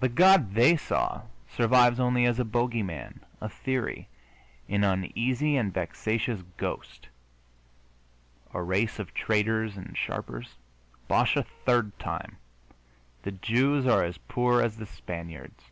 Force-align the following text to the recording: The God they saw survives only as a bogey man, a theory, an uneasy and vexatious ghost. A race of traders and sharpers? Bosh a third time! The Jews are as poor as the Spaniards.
The 0.00 0.08
God 0.08 0.54
they 0.54 0.76
saw 0.76 1.22
survives 1.48 2.00
only 2.00 2.24
as 2.26 2.40
a 2.40 2.44
bogey 2.44 2.82
man, 2.82 3.20
a 3.40 3.48
theory, 3.48 4.08
an 4.68 4.82
uneasy 4.82 5.54
and 5.56 5.72
vexatious 5.72 6.42
ghost. 6.56 7.06
A 8.52 8.60
race 8.60 8.98
of 8.98 9.14
traders 9.14 9.76
and 9.76 9.96
sharpers? 9.96 10.56
Bosh 11.06 11.36
a 11.36 11.44
third 11.44 11.96
time! 12.00 12.38
The 13.22 13.30
Jews 13.30 13.86
are 13.86 14.02
as 14.02 14.18
poor 14.18 14.60
as 14.60 14.78
the 14.78 14.86
Spaniards. 14.86 15.62